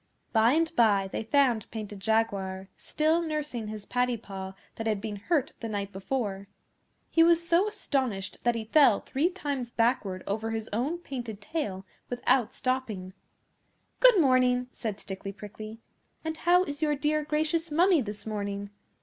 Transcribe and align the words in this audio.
By 0.33 0.53
and 0.53 0.75
by 0.75 1.09
they 1.11 1.21
found 1.23 1.69
Painted 1.69 1.99
Jaguar, 1.99 2.69
still 2.75 3.21
nursing 3.21 3.67
his 3.67 3.85
paddy 3.85 4.17
paw 4.17 4.55
that 4.77 4.87
had 4.87 4.99
been 4.99 5.17
hurt 5.17 5.53
the 5.59 5.69
night 5.69 5.91
before. 5.93 6.47
He 7.11 7.21
was 7.21 7.47
so 7.47 7.67
astonished 7.67 8.43
that 8.43 8.55
he 8.55 8.65
fell 8.65 9.01
three 9.01 9.29
times 9.29 9.69
backward 9.71 10.23
over 10.25 10.49
his 10.49 10.67
own 10.73 10.97
painted 10.97 11.39
tail 11.39 11.85
without 12.09 12.51
stopping. 12.51 13.13
'Good 13.99 14.19
morning!' 14.19 14.69
said 14.71 14.99
Stickly 14.99 15.31
Prickly. 15.33 15.77
'And 16.25 16.35
how 16.35 16.63
is 16.63 16.81
your 16.81 16.95
dear 16.95 17.23
gracious 17.23 17.69
Mummy 17.69 18.01
this 18.01 18.25
morning? 18.25 18.71